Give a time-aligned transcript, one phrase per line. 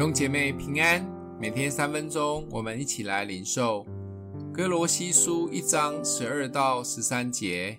[0.00, 1.06] 兄姐妹平安，
[1.38, 3.84] 每天三分钟，我们一起来领受
[4.50, 7.78] 歌罗西书一章十二到十三节。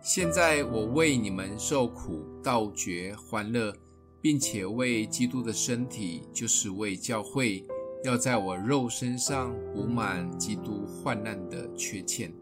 [0.00, 3.74] 现在我为你们受苦，倒觉欢乐，
[4.20, 7.66] 并且为基督的身体，就是为教会，
[8.04, 12.32] 要在我肉身上补满基督患难的缺欠。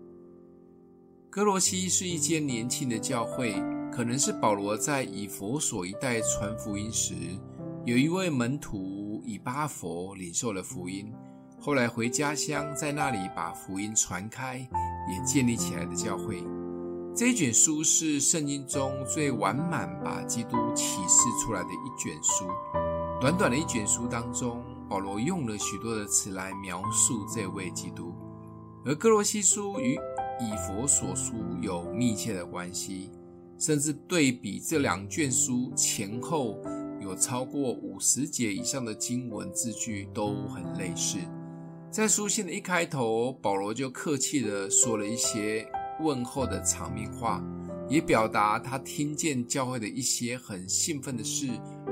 [1.31, 3.55] 哥罗西是一间年轻的教会，
[3.91, 7.15] 可能是保罗在以弗所一带传福音时，
[7.87, 11.13] 有一位门徒以巴佛领受了福音，
[11.61, 16.43] 后来回家乡，在那里把福音传开，也建立起来的教会。
[17.15, 22.47] 这一卷书是圣经中最完满把基督启示出来的一卷书。
[23.21, 28.15] 短短的一卷书当中，保罗用了许多的词来描述这位基督，
[28.87, 29.93] 而哥罗西书与
[30.41, 33.11] 以弗所书有密切的关系，
[33.59, 36.59] 甚至对比这两卷书前后
[37.05, 41.19] 有超过五十节以上的经文字句都很类似。
[41.91, 47.45] 在书信的一开头，保罗就客气地说了一些问候的场面话，
[47.89, 51.47] 也表达他听见教会的一些很兴奋的事，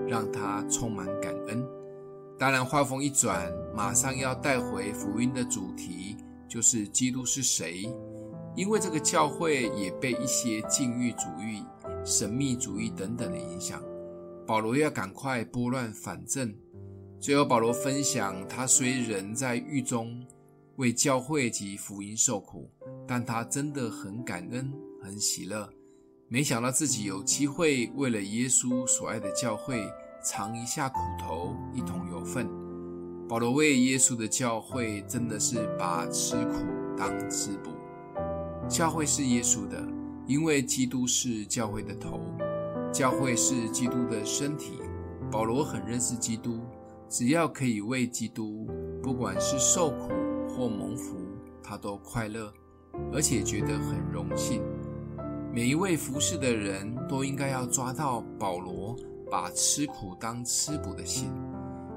[0.08, 1.62] 让他充满感恩。
[2.38, 6.16] 当然，话锋一转，马上要带回福音的主题，
[6.48, 7.86] 就是基督是谁。
[8.56, 11.62] 因为这个教会也被一些禁欲主义、
[12.04, 13.80] 神秘主义等等的影响，
[14.52, 16.54] 保罗要赶快拨乱反正。
[17.18, 20.22] 最后，保罗分享，他虽人在狱中
[20.76, 22.70] 为教会及福音受苦，
[23.08, 24.70] 但他真的很感恩、
[25.02, 25.66] 很喜乐。
[26.28, 29.90] 没想到自己有机会为了耶稣所爱的教会。
[30.22, 32.46] 尝一下苦头，一同有份。
[33.26, 36.58] 保罗为耶稣的教会，真的是把吃苦
[36.94, 37.70] 当吃补。
[38.68, 39.82] 教会是耶稣的，
[40.26, 42.20] 因为基督是教会的头，
[42.92, 44.78] 教会是基督的身体。
[45.30, 46.60] 保罗很认识基督，
[47.08, 48.68] 只要可以为基督，
[49.02, 50.10] 不管是受苦
[50.48, 51.16] 或蒙福，
[51.62, 52.52] 他都快乐，
[53.12, 54.62] 而且觉得很荣幸。
[55.52, 58.96] 每一位服侍的人都应该要抓到保罗。
[59.30, 61.32] 把吃苦当吃补的心，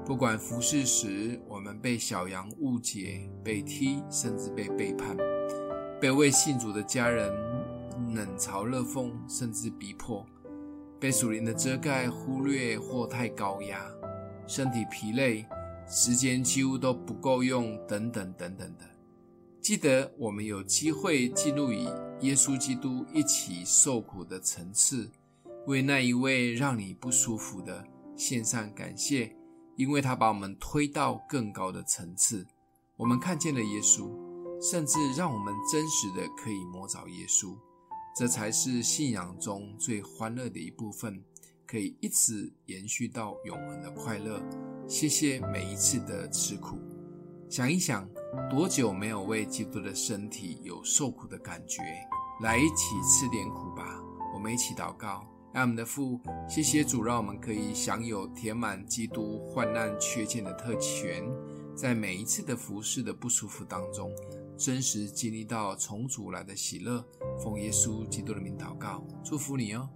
[0.06, 5.14] 不管服侍时我们被小羊误解、被踢，甚至被背叛，
[6.00, 7.30] 被未信主的家人
[8.14, 10.24] 冷嘲热讽，甚至逼迫，
[11.06, 13.80] 被属灵的遮盖忽略或太高压，
[14.48, 15.46] 身体疲累，
[15.86, 18.84] 时间几乎都不够用，等等等等的。
[19.60, 21.84] 记得我们有机会进入与
[22.22, 25.08] 耶稣基督一起受苦的层次。
[25.68, 27.84] 为那一位让你不舒服的
[28.16, 29.32] 献上感谢，
[29.76, 32.44] 因为他把我们推到更高的层次。
[32.96, 34.10] 我们看见了耶稣，
[34.60, 37.56] 甚至让我们真实的可以摸着耶稣。
[38.16, 41.22] 这才是信仰中最欢乐的一部分，
[41.66, 44.42] 可以一直延续到永恒的快乐。
[44.88, 46.78] 谢谢每一次的吃苦。
[47.50, 48.08] 想一想，
[48.48, 51.82] 多久没有为基督的身体有受苦的感觉？
[52.40, 54.00] 来一起吃点苦吧。
[54.32, 55.22] 我们一起祷告。
[55.52, 61.22] 让我们的父，谢谢主，让我们可以享有填满基督患难缺欠的特权，
[61.74, 64.10] 在每一次的服侍的不舒服当中，
[64.56, 67.04] 真实经历到重组来的喜乐。
[67.42, 69.88] 奉耶稣基督的名祷告，祝福你哦。